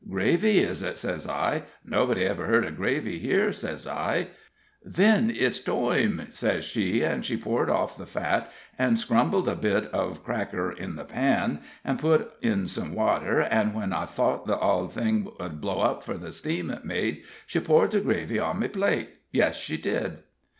'Gravy, 0.09 0.57
is 0.57 0.81
it?' 0.81 0.97
sez 0.97 1.27
I. 1.27 1.61
'Nobody 1.85 2.27
iver 2.27 2.47
heard 2.47 2.65
of 2.65 2.75
gravy 2.75 3.19
here,' 3.19 3.51
sez 3.51 3.85
I. 3.85 4.29
'Thin 4.83 5.29
it's 5.29 5.59
toime,' 5.59 6.25
sez 6.31 6.63
she, 6.63 7.03
an' 7.05 7.21
she 7.21 7.37
poured 7.37 7.69
off 7.69 7.99
the 7.99 8.07
fat, 8.07 8.51
an' 8.79 8.97
crumbled 8.97 9.47
a 9.47 9.53
bit 9.55 9.85
of 9.93 10.23
cracker 10.23 10.71
in 10.71 10.95
the 10.95 11.05
pan, 11.05 11.61
an' 11.85 11.99
put 11.99 12.33
in 12.41 12.65
some 12.65 12.95
wather, 12.95 13.43
an' 13.43 13.73
whin 13.75 13.93
I 13.93 14.05
thought 14.07 14.47
the 14.47 14.57
ould 14.59 14.89
thing 14.91 15.27
'ud 15.39 15.61
blow 15.61 15.81
up 15.81 16.03
for 16.03 16.15
the 16.17 16.29
shteam 16.31 16.71
it 16.75 16.83
made, 16.83 17.21
she 17.45 17.59
poured 17.59 17.91
the 17.91 17.99
gravy 18.01 18.39
on 18.39 18.57
me 18.57 18.69
plate 18.69 19.07
yes, 19.31 19.55
she 19.59 19.77
did." 19.77 20.23